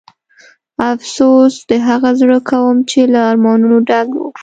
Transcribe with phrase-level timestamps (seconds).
[0.91, 4.23] افسوس د هغه زړه کوم چې له ارمانونو ډک و.